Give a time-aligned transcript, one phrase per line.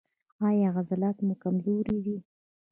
[0.47, 2.17] ایا عضلات مو کمزوري دي؟